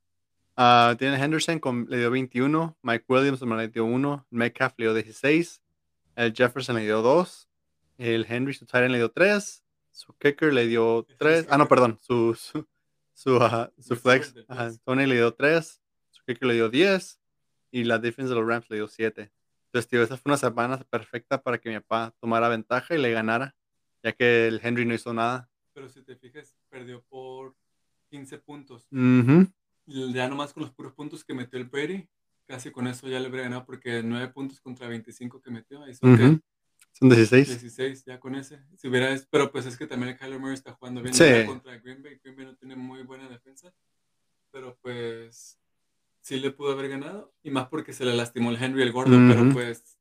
Tiene 0.55 1.17
Henderson, 1.21 1.59
con, 1.59 1.85
le 1.89 1.97
dio 1.97 2.11
21. 2.11 2.77
Mike 2.81 3.05
Williams 3.07 3.41
le 3.41 3.67
dio 3.67 3.85
1. 3.85 4.27
Metcalf 4.29 4.73
le 4.77 4.85
dio 4.85 4.93
16. 4.93 5.61
El 6.15 6.33
Jefferson 6.33 6.75
le 6.75 6.83
dio 6.83 7.01
2. 7.01 7.49
El 7.97 8.25
Henry, 8.27 8.53
su 8.53 8.65
tight 8.65 8.83
end, 8.83 8.91
le 8.91 8.97
dio 8.97 9.11
3. 9.11 9.63
Su 9.91 10.13
kicker 10.17 10.53
le 10.53 10.67
dio 10.67 11.01
Ese 11.01 11.13
es 11.13 11.17
3. 11.17 11.47
Ah, 11.49 11.57
no, 11.57 11.67
perdón. 11.67 11.97
Su, 12.01 12.35
su, 12.35 12.65
su, 13.13 13.41
ajá, 13.41 13.71
su 13.79 13.95
flex. 13.95 14.33
flex. 14.33 14.81
Tony 14.83 15.05
le 15.05 15.15
dio 15.15 15.33
3. 15.33 15.81
Su 16.11 16.23
kicker 16.25 16.47
le 16.47 16.53
dio 16.53 16.69
10. 16.69 17.19
Y 17.71 17.83
la 17.83 17.99
defense 17.99 18.29
de 18.29 18.39
los 18.39 18.47
Rams 18.47 18.69
le 18.69 18.77
dio 18.77 18.87
7. 18.87 19.31
Entonces, 19.65 19.89
tío, 19.89 20.01
esa 20.01 20.15
fue 20.15 20.29
una 20.29 20.37
semana 20.37 20.77
perfecta 20.89 21.41
para 21.41 21.57
que 21.57 21.69
mi 21.69 21.75
papá 21.79 22.13
tomara 22.21 22.47
ventaja 22.47 22.95
y 22.95 22.97
le 22.97 23.11
ganara. 23.11 23.55
Ya 24.03 24.13
que 24.13 24.47
el 24.47 24.61
Henry 24.63 24.85
no 24.85 24.93
hizo 24.93 25.13
nada. 25.13 25.49
Pero 25.73 25.89
si 25.89 26.01
te 26.01 26.15
fijas, 26.15 26.55
perdió 26.69 27.01
por 27.09 27.53
15 28.09 28.37
puntos. 28.37 28.87
Ujú. 28.91 29.41
Y 29.41 29.53
ya 29.87 30.27
nomás 30.29 30.53
con 30.53 30.63
los 30.63 30.71
puros 30.71 30.93
puntos 30.93 31.23
que 31.23 31.33
metió 31.33 31.59
el 31.59 31.65
Brady, 31.65 32.07
casi 32.47 32.71
con 32.71 32.87
eso 32.87 33.07
ya 33.07 33.19
le 33.19 33.27
habría 33.27 33.43
ganado 33.43 33.65
porque 33.65 34.01
9 34.03 34.29
puntos 34.29 34.59
contra 34.61 34.87
25 34.87 35.41
que 35.41 35.51
metió. 35.51 35.83
Ahí 35.83 35.95
son 35.95 36.13
Ujú. 36.13 36.39
Son 36.91 37.09
16. 37.09 37.47
16 37.49 38.05
ya 38.05 38.19
con 38.19 38.35
ese. 38.35 38.61
Si 38.77 38.87
hubiera, 38.87 39.13
pero 39.29 39.51
pues 39.51 39.65
es 39.65 39.77
que 39.77 39.85
también 39.85 40.13
el 40.13 40.17
Kyler 40.17 40.39
Murray 40.39 40.53
está 40.53 40.71
jugando 40.73 41.01
bien 41.01 41.13
Sí. 41.13 41.45
contra 41.45 41.77
Green 41.77 42.01
Bay. 42.01 42.19
Green 42.23 42.37
Bay 42.37 42.45
no 42.45 42.55
tiene 42.55 42.75
muy 42.77 43.03
buena 43.03 43.27
defensa. 43.27 43.73
Pero 44.51 44.77
pues 44.81 45.59
sí 46.21 46.39
le 46.39 46.51
pudo 46.51 46.71
haber 46.71 46.87
ganado. 46.87 47.33
Y 47.43 47.51
más 47.51 47.67
porque 47.67 47.91
se 47.91 48.05
le 48.05 48.15
lastimó 48.15 48.49
el 48.49 48.63
Henry 48.63 48.81
el 48.83 48.93
gordo. 48.93 49.17
Pero 49.27 49.51
pues 49.51 49.97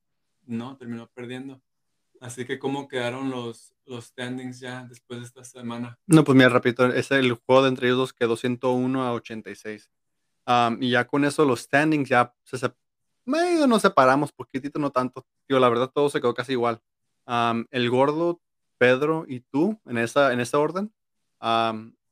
no, 0.47 0.77
terminó 0.77 1.09
perdiendo. 1.11 1.61
Así 2.21 2.45
que, 2.45 2.59
¿cómo 2.59 2.89
quedaron 2.89 3.31
los, 3.31 3.75
los 3.85 4.07
standings 4.07 4.61
ya 4.61 4.85
después 4.85 5.21
de 5.21 5.27
esta 5.27 5.45
semana? 5.45 5.99
No, 6.07 6.25
pues 6.25 6.37
mira, 6.37 6.49
repito, 6.49 6.87
es 6.87 7.11
el 7.11 7.33
juego 7.35 7.63
de 7.63 7.69
entre 7.69 7.89
ellos 7.89 7.99
dos 7.99 8.13
quedó 8.13 8.37
101 8.37 9.03
a 9.05 9.13
86. 9.13 9.91
Am, 10.47 10.83
y 10.83 10.91
ya 10.91 11.07
con 11.07 11.25
eso 11.25 11.45
los 11.45 11.61
standings 11.61 12.09
ya 12.09 12.35
se 12.45 12.57
sep- 12.59 12.77
medio 13.25 13.67
nos 13.67 13.83
separamos, 13.83 14.33
poquitito, 14.33 14.79
no 14.79 14.91
tanto. 14.91 15.27
Digo, 15.49 15.59
la 15.61 15.69
verdad 15.69 15.91
todo 15.93 16.09
se 16.09 16.21
quedó 16.21 16.35
casi 16.35 16.53
igual. 16.53 16.81
El 17.71 17.91
gordo, 17.91 18.41
Pedro 18.79 19.25
y 19.27 19.41
tú, 19.41 19.81
en 19.87 19.99
esa, 19.99 20.33
en 20.33 20.41
esa 20.41 20.59
orden, 20.59 20.93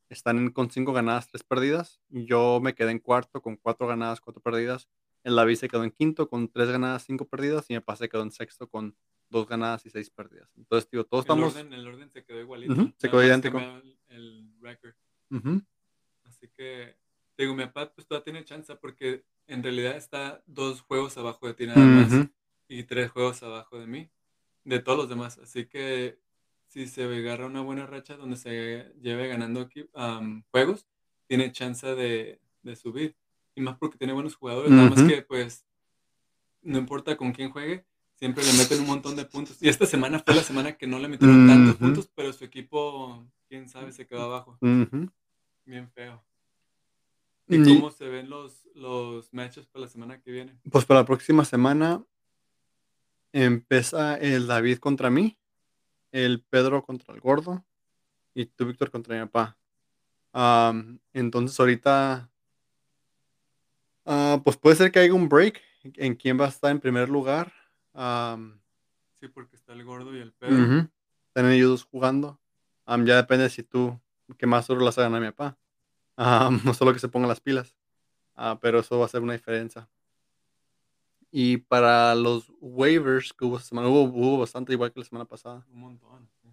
están 0.08 0.50
con 0.50 0.70
cinco 0.70 0.92
ganadas, 0.92 1.28
tres 1.28 1.42
perdidas. 1.42 2.00
Yo 2.08 2.60
me 2.62 2.74
quedé 2.74 2.90
en 2.90 2.98
cuarto 2.98 3.40
con 3.40 3.56
cuatro 3.56 3.86
ganadas, 3.86 4.20
cuatro 4.20 4.42
perdidas. 4.42 4.88
El 5.24 5.36
David 5.36 5.56
se 5.56 5.68
quedó 5.68 5.84
en 5.84 5.90
quinto 5.90 6.28
con 6.28 6.48
tres 6.48 6.68
ganadas, 6.70 7.04
cinco 7.04 7.26
perdidas. 7.26 7.66
Y 7.68 7.74
me 7.74 7.80
pasé 7.80 8.08
quedó 8.08 8.22
en 8.22 8.30
sexto 8.30 8.66
con 8.68 8.96
dos 9.32 9.48
ganadas 9.48 9.84
y 9.86 9.90
seis 9.90 10.10
perdidas. 10.10 10.48
Entonces, 10.56 10.88
digo, 10.90 11.04
todos 11.04 11.24
El 11.24 11.32
estamos... 11.32 11.56
orden, 11.56 11.72
el 11.72 11.86
orden 11.88 12.10
se 12.10 12.22
quedó 12.22 12.38
igualito. 12.40 12.92
Se 12.98 13.08
quedó 13.10 13.24
idéntico. 13.24 13.58
El, 14.08 14.52
record. 14.60 14.94
Así 16.24 16.48
que, 16.56 16.96
digo, 17.36 17.54
mi 17.54 17.64
papá 17.64 17.92
pues 17.92 18.06
todavía 18.06 18.24
tiene 18.24 18.44
chance 18.44 18.74
porque 18.76 19.24
en 19.46 19.62
realidad 19.62 19.96
está 19.96 20.44
dos 20.46 20.82
juegos 20.82 21.16
abajo 21.16 21.46
de 21.46 21.54
ti 21.54 21.66
nada 21.66 21.80
más 21.80 22.28
y 22.68 22.84
tres 22.84 23.10
juegos 23.10 23.42
abajo 23.42 23.78
de 23.80 23.86
mí, 23.86 24.10
de 24.64 24.78
todos 24.78 24.98
los 24.98 25.08
demás. 25.08 25.38
Así 25.38 25.66
que 25.66 26.18
si 26.68 26.86
se 26.86 27.04
agarra 27.04 27.46
una 27.46 27.62
buena 27.62 27.86
racha 27.86 28.16
donde 28.16 28.36
se 28.36 28.92
lleve 29.00 29.28
ganando 29.28 29.68
juegos, 30.50 30.86
tiene 31.26 31.50
chance 31.50 31.86
de, 31.94 32.40
de 32.62 32.76
subir. 32.76 33.16
Y 33.54 33.60
más 33.62 33.76
porque 33.78 33.98
tiene 33.98 34.12
buenos 34.12 34.36
jugadores, 34.36 34.70
nada 34.70 34.90
más 34.90 35.02
que 35.02 35.22
pues 35.22 35.66
no 36.62 36.78
importa 36.78 37.16
con 37.16 37.32
quién 37.32 37.50
juegue, 37.50 37.84
siempre 38.22 38.44
le 38.44 38.52
meten 38.52 38.78
un 38.78 38.86
montón 38.86 39.16
de 39.16 39.24
puntos. 39.24 39.60
Y 39.60 39.68
esta 39.68 39.84
semana 39.84 40.20
fue 40.20 40.36
la 40.36 40.44
semana 40.44 40.76
que 40.76 40.86
no 40.86 41.00
le 41.00 41.08
metieron 41.08 41.44
tantos 41.48 41.74
puntos, 41.74 42.08
pero 42.14 42.32
su 42.32 42.44
equipo, 42.44 43.26
quién 43.48 43.68
sabe, 43.68 43.90
se 43.90 44.06
quedó 44.06 44.22
abajo. 44.22 44.56
Bien 44.60 45.90
feo. 45.90 46.22
¿Y 47.48 47.64
cómo 47.64 47.90
se 47.90 48.06
ven 48.06 48.30
los, 48.30 48.64
los 48.76 49.34
matches 49.34 49.66
para 49.66 49.86
la 49.86 49.90
semana 49.90 50.20
que 50.20 50.30
viene? 50.30 50.56
Pues 50.70 50.84
para 50.84 51.00
la 51.00 51.06
próxima 51.06 51.44
semana 51.44 52.04
empieza 53.32 54.14
el 54.14 54.46
David 54.46 54.78
contra 54.78 55.10
mí, 55.10 55.36
el 56.12 56.42
Pedro 56.42 56.84
contra 56.84 57.12
el 57.12 57.20
gordo 57.20 57.64
y 58.34 58.46
tú, 58.46 58.66
Víctor, 58.66 58.92
contra 58.92 59.18
mi 59.18 59.28
papá. 59.28 59.58
Entonces 61.12 61.58
ahorita, 61.58 62.30
ah, 64.06 64.40
pues 64.44 64.56
puede 64.56 64.76
ser 64.76 64.92
que 64.92 65.00
haya 65.00 65.12
un 65.12 65.28
break 65.28 65.60
en 65.96 66.14
quién 66.14 66.40
va 66.40 66.44
a 66.44 66.50
estar 66.50 66.70
en 66.70 66.78
primer 66.78 67.08
lugar. 67.08 67.52
Am, 67.94 68.60
Sí, 69.20 69.28
porque 69.28 69.54
está 69.56 69.72
el 69.72 69.84
gordo 69.84 70.16
y 70.16 70.20
el 70.20 70.32
Pedro. 70.32 70.64
ujú, 70.64 70.88
Están 71.28 71.50
ellos 71.52 71.70
dos 71.70 71.84
jugando. 71.84 72.40
Am, 72.86 73.04
ya 73.06 73.16
depende 73.16 73.48
si 73.50 73.62
tú, 73.62 74.00
que 74.36 74.46
más 74.46 74.66
solo 74.66 74.84
las 74.84 74.98
hagan 74.98 75.14
a 75.14 75.20
mi 75.20 75.30
papá. 75.30 75.56
No 76.72 76.74
solo 76.74 76.92
que 76.92 76.98
se 76.98 77.08
pongan 77.08 77.28
las 77.28 77.40
pilas. 77.40 77.76
Ah, 78.34 78.58
pero 78.60 78.80
eso 78.80 78.98
va 78.98 79.04
a 79.06 79.08
ser 79.08 79.22
una 79.22 79.34
diferencia. 79.34 79.88
Y 81.30 81.58
para 81.58 82.14
los 82.14 82.52
waivers 82.60 83.32
que 83.32 83.44
hubo 83.44 83.56
esta 83.56 83.68
semana, 83.68 83.88
hubo, 83.88 84.02
hubo 84.02 84.38
bastante 84.38 84.72
igual 84.72 84.92
que 84.92 85.00
la 85.00 85.06
semana 85.06 85.24
pasada. 85.24 85.64
Un 85.70 85.80
montón. 85.80 86.28
sí. 86.42 86.48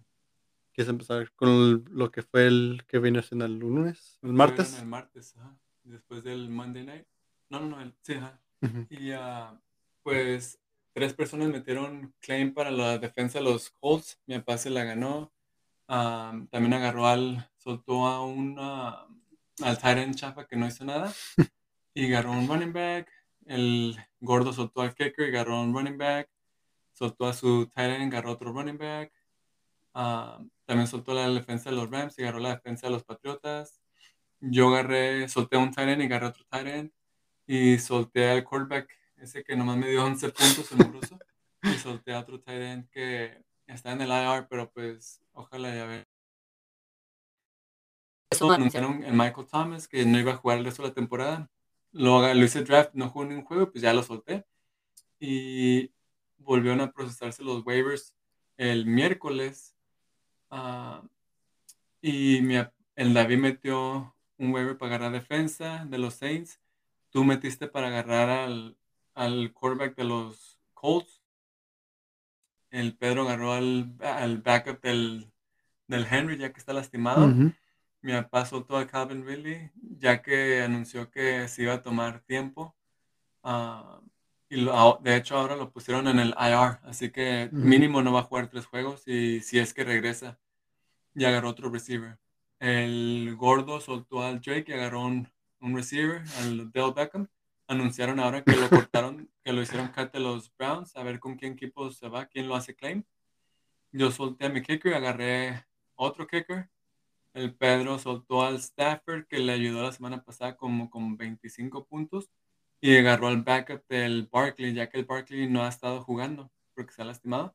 ¿Quieres 0.72 0.88
empezar 0.88 1.30
con 1.32 1.48
el- 1.48 1.84
lo 1.90 2.10
que 2.10 2.22
fue 2.22 2.46
el 2.46 2.84
que 2.86 2.98
vino 3.00 3.20
siendo 3.22 3.44
el 3.44 3.58
lunes? 3.58 4.18
¿El 4.22 4.32
martes? 4.32 4.78
El 4.78 4.86
martes, 4.86 5.36
ajá. 5.36 5.58
Después 5.82 6.22
del 6.22 6.48
Monday 6.48 6.84
Night. 6.86 7.06
No, 7.50 7.60
no, 7.60 7.66
no, 7.66 7.80
el- 7.80 7.94
sí, 8.02 8.14
ajá. 8.14 8.40
Ujú. 8.62 8.86
Y 8.88 9.10
ah, 9.12 9.60
pues 10.02 10.58
tres 10.92 11.14
personas 11.14 11.48
metieron 11.48 12.14
claim 12.20 12.52
para 12.54 12.70
la 12.70 12.98
defensa 12.98 13.38
de 13.38 13.44
los 13.44 13.70
Colts. 13.70 14.20
Mi 14.26 14.38
papá 14.38 14.58
se 14.58 14.70
la 14.70 14.84
ganó. 14.84 15.32
Ah, 15.88 16.32
también 16.50 16.74
agarró 16.74 17.06
al, 17.06 17.50
soltó 17.56 18.06
a 18.06 18.24
un, 18.24 18.58
al 18.58 19.78
Tyrant 19.78 20.14
chafa 20.14 20.46
que 20.46 20.56
no 20.56 20.66
hizo 20.66 20.84
nada. 20.84 21.12
Y 21.92 22.06
agarró 22.06 22.30
un 22.30 22.46
running 22.46 22.72
back. 22.72 23.10
El 23.46 23.96
gordo 24.20 24.52
soltó 24.52 24.82
al 24.82 24.94
kicker 24.94 25.26
y 25.26 25.30
agarró 25.30 25.60
un 25.60 25.74
running 25.74 25.98
back. 25.98 26.30
Soltó 26.92 27.26
a 27.26 27.32
su 27.32 27.66
Tyrant, 27.66 28.12
agarró 28.12 28.32
otro 28.32 28.52
running 28.52 28.78
back. 28.78 29.12
Ah, 29.92 30.40
también 30.66 30.86
soltó 30.86 31.14
la 31.14 31.28
defensa 31.28 31.70
de 31.70 31.76
los 31.76 31.90
Rams 31.90 32.16
y 32.18 32.22
agarró 32.22 32.38
la 32.38 32.54
defensa 32.54 32.86
de 32.86 32.92
los 32.92 33.02
Patriotas. 33.02 33.80
Yo 34.40 34.68
agarré, 34.68 35.28
solté 35.28 35.56
a 35.56 35.58
un 35.58 35.72
Tyrant 35.72 36.00
y 36.00 36.04
agarré 36.04 36.26
otro 36.26 36.44
Tyrant. 36.48 36.92
Y 37.46 37.78
solté 37.78 38.30
al 38.30 38.44
quarterback, 38.44 38.88
ese 39.20 39.44
que 39.44 39.56
nomás 39.56 39.76
me 39.76 39.88
dio 39.88 40.04
11 40.04 40.30
puntos, 40.30 40.70
el. 40.72 41.18
Y 41.62 41.78
solté 41.78 42.14
a 42.14 42.20
otro 42.20 42.40
Tyrant 42.40 42.88
que 42.90 43.44
está 43.66 43.92
en 43.92 44.00
el 44.00 44.08
IR, 44.10 44.46
pero 44.48 44.70
pues 44.72 45.20
ojalá 45.32 45.74
ya 45.74 45.86
ver. 45.86 46.08
Eso 48.30 48.50
anunciaron 48.50 49.02
en 49.04 49.16
Michael 49.16 49.46
Thomas 49.46 49.88
que 49.88 50.04
no 50.06 50.18
iba 50.18 50.32
a 50.32 50.36
jugar 50.36 50.58
el 50.58 50.64
resto 50.64 50.82
de 50.82 50.88
la 50.88 50.94
temporada. 50.94 51.50
Haga- 51.94 52.34
lo 52.34 52.44
hice 52.44 52.62
draft, 52.62 52.92
no 52.94 53.10
jugó 53.10 53.24
ningún 53.24 53.44
juego, 53.44 53.70
pues 53.70 53.82
ya 53.82 53.92
lo 53.92 54.02
solté. 54.02 54.46
Y 55.18 55.92
volvieron 56.38 56.80
a 56.80 56.92
procesarse 56.92 57.42
los 57.42 57.64
waivers 57.66 58.14
el 58.56 58.86
miércoles. 58.86 59.74
ah, 60.50 61.02
y 62.02 62.40
mi 62.42 62.56
el 62.96 63.14
David 63.14 63.38
metió 63.38 64.14
un 64.38 64.52
waiver 64.52 64.76
para 64.76 64.96
agarrar 64.96 65.12
defensa 65.12 65.84
de 65.86 65.98
los 65.98 66.14
Saints. 66.14 66.60
Tú 67.10 67.24
metiste 67.24 67.68
para 67.68 67.88
agarrar 67.88 68.28
al, 68.30 68.76
al 69.20 69.52
quarterback 69.52 69.96
de 69.96 70.04
los 70.04 70.58
Colts. 70.74 71.22
El 72.70 72.96
Pedro 72.96 73.22
agarró 73.22 73.52
al, 73.52 73.94
al 74.00 74.38
backup 74.38 74.80
del, 74.80 75.30
del 75.88 76.06
Henry 76.10 76.38
ya 76.38 76.52
que 76.52 76.60
está 76.60 76.72
lastimado. 76.72 77.26
Ujú. 77.26 77.52
Mi 78.02 78.12
papá 78.12 78.46
soltó 78.46 78.78
a 78.78 78.86
Calvin 78.86 79.26
Ridley, 79.26 79.70
ya 79.98 80.22
que 80.22 80.62
anunció 80.62 81.10
que 81.10 81.48
se 81.48 81.62
iba 81.64 81.74
a 81.74 81.82
tomar 81.82 82.20
tiempo. 82.20 82.74
Ah, 83.42 84.00
y 84.48 84.56
lo- 84.62 84.72
ah, 84.74 84.98
de 85.02 85.16
hecho 85.16 85.36
ahora 85.36 85.54
lo 85.56 85.70
pusieron 85.70 86.08
en 86.08 86.18
el 86.18 86.34
IR, 86.38 86.78
así 86.84 87.10
que 87.10 87.48
mínimo 87.52 88.02
no 88.02 88.12
va 88.12 88.20
a 88.20 88.24
jugar 88.24 88.48
tres 88.48 88.66
juegos 88.66 89.06
y 89.06 89.40
si 89.40 89.58
es 89.58 89.74
que 89.74 89.84
regresa, 89.84 90.38
y 91.14 91.24
agarró 91.24 91.50
otro 91.50 91.68
receiver. 91.70 92.18
El 92.58 93.34
gordo 93.36 93.80
soltó 93.80 94.22
al 94.22 94.40
Drake 94.40 94.66
y 94.68 94.72
agarró 94.74 95.02
un, 95.04 95.28
un 95.60 95.76
receiver, 95.76 96.22
al 96.40 96.70
Dell 96.72 96.92
Beckham. 96.94 97.28
Anunciaron 97.70 98.18
ahora 98.18 98.42
que 98.42 98.56
lo 98.56 98.68
cortaron, 98.68 99.30
que 99.44 99.52
lo 99.52 99.62
hicieron 99.62 99.92
cut 99.92 100.10
de 100.10 100.18
los 100.18 100.52
Browns, 100.56 100.96
a 100.96 101.04
ver 101.04 101.20
con 101.20 101.36
quién 101.36 101.52
equipo 101.52 101.88
se 101.92 102.08
va, 102.08 102.26
quién 102.26 102.48
lo 102.48 102.56
hace 102.56 102.74
claim. 102.74 103.04
Yo 103.92 104.10
solté 104.10 104.46
a 104.46 104.48
mi 104.48 104.60
kicker 104.60 104.90
y 104.90 104.94
agarré 104.96 105.66
otro 105.94 106.26
kicker. 106.26 106.68
El 107.32 107.54
Pedro 107.54 107.96
soltó 108.00 108.42
al 108.42 108.56
Stafford 108.56 109.28
que 109.28 109.38
le 109.38 109.52
ayudó 109.52 109.84
la 109.84 109.92
semana 109.92 110.24
pasada 110.24 110.56
como 110.56 110.90
con 110.90 111.16
25 111.16 111.84
puntos 111.84 112.28
y 112.80 112.96
agarró 112.96 113.28
al 113.28 113.42
backup 113.42 113.86
del 113.86 114.26
Barkley, 114.26 114.74
ya 114.74 114.90
que 114.90 114.98
el 114.98 115.04
Barkley 115.04 115.48
no 115.48 115.62
ha 115.62 115.68
estado 115.68 116.02
jugando 116.02 116.50
porque 116.74 116.92
se 116.92 117.02
ha 117.02 117.04
lastimado. 117.04 117.54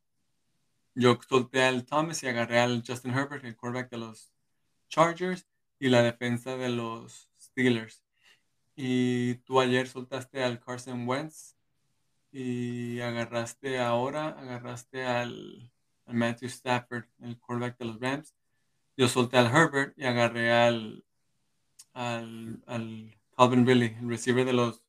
Yo 0.93 1.19
solté 1.27 1.61
al 1.61 1.85
Thomas 1.85 2.23
y 2.23 2.27
agarré 2.27 2.59
al 2.59 2.85
Justin 2.87 3.11
Herbert, 3.11 3.43
el 3.43 3.57
quarterback 3.57 3.91
de 3.91 3.97
los 3.97 4.31
Chargers 4.87 5.45
y 5.77 5.89
la 5.89 6.03
defensa 6.03 6.55
de 6.55 6.69
los 6.69 7.29
Steelers. 7.37 8.04
Y 8.75 9.35
tú 9.45 9.59
ayer 9.59 9.87
soltaste 9.87 10.43
al 10.43 10.59
Carson 10.59 11.07
Wentz 11.07 11.55
y 12.31 12.99
agarraste 13.01 13.79
ahora, 13.79 14.29
agarraste 14.29 15.05
al, 15.05 15.71
al 16.05 16.15
Matthew 16.15 16.49
Stafford, 16.49 17.05
el 17.21 17.39
quarterback 17.39 17.77
de 17.77 17.85
los 17.85 17.99
Rams. 17.99 18.35
Yo 18.97 19.07
solté 19.07 19.37
al 19.37 19.47
Herbert 19.47 19.97
y 19.97 20.05
agarré 20.05 20.51
al, 20.51 21.05
al, 21.93 22.63
al 22.67 23.15
Calvin 23.37 23.65
Ridley, 23.67 23.95
el 23.99 24.09
receiver 24.09 24.45
de 24.45 24.53
los, 24.53 24.83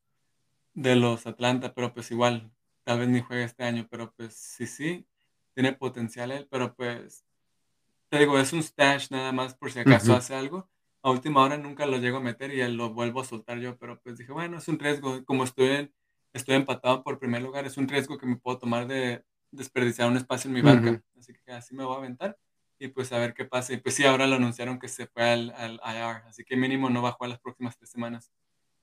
de 0.75 0.97
los 0.97 1.27
Atlanta, 1.27 1.75
pero 1.75 1.95
pues 1.95 2.11
igual, 2.11 2.53
tal 2.85 3.01
vez 3.01 3.09
ni 3.09 3.21
juegue 3.21 3.45
este 3.45 3.65
año, 3.65 3.89
pero 3.91 4.13
pues 4.15 4.35
sí, 4.35 4.67
sí, 4.67 5.07
tiene 5.55 5.73
potencial 5.73 6.33
él, 6.33 6.49
pero 6.51 6.75
pues, 6.75 7.25
te 8.11 8.19
digo, 8.19 8.39
es 8.39 8.53
un 8.53 8.63
stash 8.63 9.11
nada 9.11 9.33
más 9.33 9.55
por 9.55 9.73
si 9.73 9.81
acaso 9.81 10.13
Ujú. 10.13 10.19
hace 10.19 10.35
algo. 10.35 10.69
A 11.07 11.11
última 11.13 11.41
hora 11.45 11.57
nunca 11.57 11.87
lo 11.87 11.99
llego 11.99 12.17
a 12.17 12.21
meter 12.21 12.53
y 12.53 12.67
lo 12.69 12.93
vuelvo 12.93 13.21
a 13.21 13.25
soltar 13.25 13.61
yo, 13.61 13.79
pero 13.79 14.01
pues 14.01 14.19
dije, 14.19 14.33
bueno, 14.33 14.59
es 14.59 14.67
un 14.67 14.77
riesgo, 14.77 15.25
como 15.25 15.45
estoy, 15.45 15.69
en- 15.69 15.95
estoy 16.33 16.57
empatado 16.57 17.05
por 17.05 17.21
primer 17.21 17.43
lugar, 17.43 17.65
es 17.65 17.77
un 17.77 17.87
riesgo 17.87 18.19
que 18.19 18.27
me 18.27 18.35
puedo 18.35 18.59
tomar 18.59 18.89
de 18.89 19.25
desperdiciar 19.53 20.11
un 20.11 20.17
espacio 20.17 20.49
en 20.49 20.55
mi 20.55 20.63
banca, 20.63 20.91
Ujú. 20.91 21.03
así 21.17 21.33
que 21.45 21.53
así 21.53 21.77
me 21.77 21.85
voy 21.85 21.95
a 21.95 21.99
aventar 21.99 22.37
y 22.81 22.89
pues 22.89 23.13
a 23.13 23.19
ver 23.19 23.35
qué 23.35 23.45
pasa. 23.45 23.73
Y 23.73 23.77
pues 23.77 23.95
sí, 23.95 24.05
ahora 24.05 24.27
lo 24.27 24.35
anunciaron 24.35 24.81
que 24.81 24.89
se 24.89 25.07
fue 25.07 25.23
al, 25.31 25.51
al 25.53 25.75
IR, 25.85 26.27
así 26.27 26.43
que 26.43 26.57
mínimo 26.57 26.91
no 26.91 27.03
va 27.03 27.11
a 27.11 27.13
jugar 27.13 27.31
las 27.31 27.39
próximas 27.41 27.77
tres 27.79 27.89
semanas. 27.91 28.33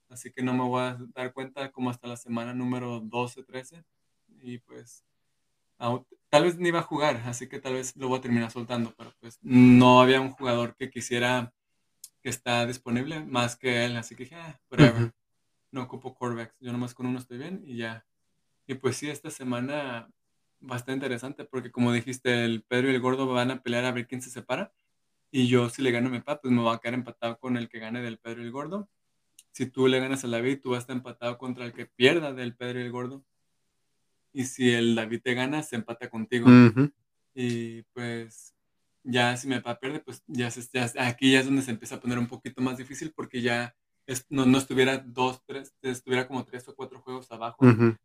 Así 0.08 0.32
que 0.32 0.42
no 0.44 0.54
me 0.54 0.64
voy 0.64 0.82
a 0.82 0.98
dar 1.14 1.34
cuenta 1.34 1.72
como 1.74 1.90
hasta 1.90 2.08
la 2.08 2.16
semana 2.16 2.54
número 2.54 3.02
12, 3.02 3.44
13. 3.44 3.84
Y 4.42 4.60
pues 4.60 5.04
tal 6.30 6.44
vez 6.46 6.58
ni 6.58 6.72
va 6.72 6.80
a 6.80 6.84
jugar, 6.84 7.18
así 7.26 7.50
que 7.50 7.60
tal 7.60 7.74
vez 7.74 7.98
lo 7.98 8.08
voy 8.08 8.20
a 8.20 8.22
terminar 8.22 8.50
soltando, 8.50 8.94
pero 8.98 9.14
pues 9.20 9.40
no 9.42 10.02
había 10.02 10.22
un 10.22 10.32
jugador 10.32 10.76
que 10.78 10.90
quisiera 10.90 11.54
que 12.24 12.30
está 12.30 12.66
disponible 12.66 13.20
más 13.26 13.58
que 13.58 13.84
él, 13.86 13.98
así 13.98 14.16
que 14.16 14.24
dije, 14.24 14.36
ah, 14.36 14.60
whatever. 14.72 15.14
No 15.72 15.84
ocupo 15.84 16.16
quarterbacks, 16.16 16.56
yo 16.62 16.72
nomás 16.72 16.94
con 16.94 17.06
uno 17.06 17.20
estoy 17.20 17.38
bien 17.38 17.64
y 17.66 17.78
ya. 17.78 18.06
Y 18.66 18.76
pues 18.76 18.96
sí, 18.96 19.10
esta 19.10 19.30
semana 19.30 20.10
bastante 20.62 20.94
interesante 20.94 21.44
porque 21.44 21.72
como 21.72 21.92
dijiste, 21.92 22.46
el 22.46 22.64
Pedro 22.64 22.90
y 22.90 22.96
el 22.96 23.02
Gordo 23.02 23.28
van 23.28 23.52
a 23.52 23.62
pelear 23.62 23.84
a 23.84 23.92
ver 23.92 24.08
quién 24.08 24.22
se 24.22 24.30
separa. 24.30 24.72
Y 25.32 25.48
yo 25.48 25.70
si 25.70 25.82
le 25.82 25.92
gano 25.92 26.08
a 26.08 26.12
mi 26.12 26.20
papá, 26.20 26.40
pues 26.42 26.54
me 26.54 26.62
voy 26.62 26.74
a 26.74 26.78
quedar 26.78 26.94
empatado 26.94 27.38
con 27.40 27.58
el 27.58 27.68
que 27.68 27.80
gane 27.80 28.02
del 28.02 28.20
Pedro 28.20 28.42
y 28.42 28.46
el 28.46 28.52
Gordo. 28.52 28.88
Si 29.52 29.66
tú 29.66 29.88
le 29.88 30.00
ganas 30.00 30.24
al 30.24 30.32
David, 30.32 30.62
tú 30.62 30.70
vas 30.70 30.78
a 30.78 30.82
estar 30.82 30.96
empatado 30.96 31.38
contra 31.38 31.66
el 31.66 31.74
que 31.74 31.88
pierda 31.88 32.34
del 32.34 32.56
Pedro 32.56 32.80
y 32.80 32.84
el 32.84 32.92
Gordo. 32.92 33.26
Y 34.32 34.46
si 34.46 34.72
el 34.72 34.96
David 34.96 35.22
te 35.22 35.34
gana, 35.34 35.62
se 35.62 35.76
empata 35.76 36.10
contigo. 36.10 36.48
Y 37.36 37.82
pues 37.94 38.53
ya 39.04 39.36
si 39.38 39.48
mi 39.48 39.56
papá 39.56 39.80
pierde, 39.80 40.00
pues 40.00 40.24
ya, 40.28 40.50
se- 40.52 40.62
ya 40.74 40.90
aquí 41.08 41.32
ya 41.32 41.40
es 41.40 41.46
donde 41.46 41.62
se 41.62 41.72
empieza 41.72 41.96
a 41.96 42.00
poner 42.00 42.18
un 42.20 42.28
poquito 42.28 42.62
más 42.62 42.78
difícil 42.78 43.12
porque 43.16 43.42
ya 43.42 43.76
es- 44.08 44.26
no, 44.30 44.46
no 44.46 44.58
estuviera 44.58 44.98
dos, 44.98 45.44
tres, 45.46 45.74
estuviera 45.82 46.28
como 46.28 46.44
tres 46.46 46.68
o 46.68 46.76
cuatro 46.76 47.00
juegos 47.02 47.32
abajo 47.32 47.66
Ujú. 47.66 47.96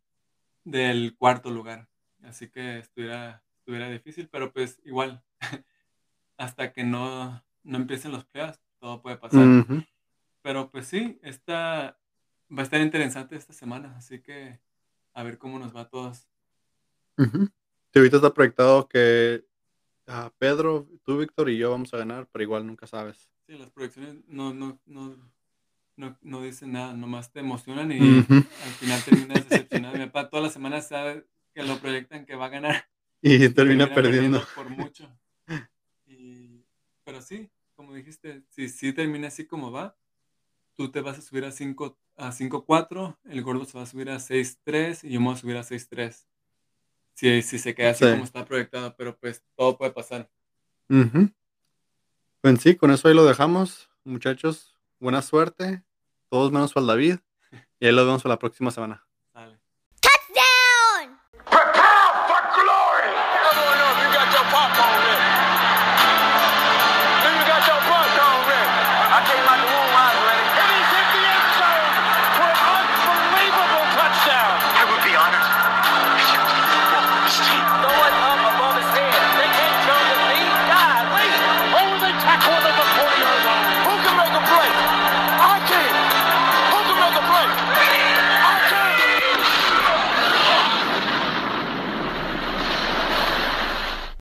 del 0.64 1.17
cuarto 1.17 1.50
lugar. 1.50 1.88
Así 2.23 2.49
que 2.50 2.78
estuviera, 2.78 3.43
estuviera 3.59 3.88
difícil, 3.90 4.28
pero 4.28 4.52
pues 4.52 4.81
igual, 4.85 5.23
hasta 6.37 6.73
que 6.73 6.85
no, 6.85 7.43
no 7.62 7.76
empiecen 7.78 8.12
los 8.12 8.25
playoffs, 8.25 8.61
todo 8.81 9.02
puede 9.02 9.17
pasar. 9.17 9.47
Ujú. 9.47 9.83
Pero 10.43 10.71
pues 10.71 10.87
sí, 10.87 11.19
esta, 11.23 11.99
va 12.50 12.61
a 12.61 12.62
estar 12.62 12.81
interesante 12.81 13.37
esta 13.37 13.52
semana, 13.52 13.97
así 13.97 14.21
que 14.21 14.61
a 15.14 15.23
ver 15.23 15.38
cómo 15.38 15.59
nos 15.59 15.75
va 15.75 15.83
a 15.83 15.88
todos. 15.88 16.28
Ujú. 17.17 17.47
Sí, 17.93 17.99
ahorita 17.99 18.17
está 18.17 18.33
proyectado 18.35 18.88
que 18.88 19.45
ah, 20.09 20.33
Pedro, 20.38 20.87
tú, 21.05 21.19
Víctor 21.19 21.49
y 21.50 21.59
yo 21.59 21.71
vamos 21.71 21.93
a 21.95 21.99
ganar, 21.99 22.29
pero 22.33 22.43
igual 22.43 22.67
nunca 22.67 22.87
sabes. 22.87 23.31
Sí, 23.47 23.57
las 23.57 23.71
proyecciones 23.71 24.17
no, 24.27 24.53
no, 24.53 24.79
no, 24.87 25.17
no, 25.97 26.19
no 26.23 26.43
dicen 26.43 26.73
nada, 26.73 26.93
nomás 26.95 27.33
te 27.33 27.41
emocionan 27.41 27.91
y 27.93 28.00
Ujú. 28.00 28.35
al 28.35 28.73
final 28.79 29.03
terminas 29.05 29.49
decepcionado. 29.49 29.97
Mi 29.97 30.07
papá 30.07 30.29
toda 30.31 30.43
la 30.45 30.50
semana 30.50 30.81
sabe 30.83 31.25
que 31.55 31.62
lo 31.62 31.79
proyectan 31.79 32.27
que 32.27 32.35
va 32.37 32.47
a 32.47 32.50
ganar. 32.50 32.88
Y 33.21 33.43
y 33.45 33.49
termina 33.49 33.93
perdiendo. 33.93 34.43
por 34.55 34.69
mucho. 34.71 35.11
Y- 36.07 36.62
pero 37.05 37.21
sí, 37.21 37.50
como 37.75 37.95
dijiste, 37.95 38.43
si 38.50 38.69
sí 38.69 38.93
termina 38.93 39.29
así 39.29 39.45
como 39.47 39.73
va, 39.73 39.97
tú 40.77 40.91
te 40.93 41.00
vas 41.00 41.19
a 41.19 41.23
subir 41.23 41.45
a 41.45 41.50
5 41.50 41.99
a 42.17 42.31
5-4, 42.33 43.19
el 43.25 43.43
gordo 43.43 43.65
se 43.65 43.77
va 43.79 43.83
a 43.85 43.87
subir 43.87 44.11
a 44.11 44.19
6-3 44.21 45.03
y 45.05 45.11
yo 45.11 45.21
me 45.21 45.27
voy 45.27 45.35
a 45.35 45.38
subir 45.38 45.57
a 45.57 45.62
6-3. 45.65 46.27
Si, 47.18 47.42
si 47.42 47.58
se 47.58 47.75
queda 47.75 47.90
así 47.90 48.04
Sí. 48.04 48.10
como 48.12 48.22
está 48.22 48.44
proyectado, 48.44 48.94
pero 48.96 49.18
pues 49.18 49.42
todo 49.56 49.76
puede 49.76 49.90
pasar. 49.90 50.30
Ujú. 50.88 51.28
Pues 52.40 52.60
sí, 52.60 52.76
con 52.76 52.92
eso 52.92 53.08
ahí 53.08 53.14
lo 53.14 53.25
dejamos, 53.25 53.90
muchachos. 54.04 54.76
Buena 55.00 55.20
suerte, 55.20 55.82
todos 56.30 56.52
menos 56.52 56.72
el 56.76 56.87
David. 56.87 57.16
Y 57.80 57.87
ahí 57.87 57.92
los 57.92 58.06
vemos 58.06 58.25
la 58.25 58.38
próxima 58.38 58.70
semana. 58.70 59.04